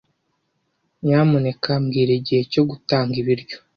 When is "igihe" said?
2.19-2.41